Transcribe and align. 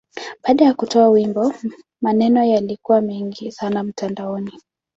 Baada 0.43 0.65
ya 0.65 0.73
kutoa 0.73 1.09
wimbo, 1.09 1.53
maneno 2.01 2.43
yalikuwa 2.43 3.01
mengi 3.01 3.51
sana 3.51 3.83
mtandaoni. 3.83 4.51